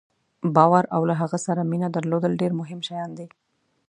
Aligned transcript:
باور 0.55 0.83
او 0.95 1.01
له 1.09 1.13
هغه 1.21 1.37
سره 1.45 1.61
مینه 1.71 1.87
درلودل 1.95 2.33
ډېر 2.41 2.51
مهم 2.61 2.79
شیان 2.87 3.09
دي. 3.17 3.27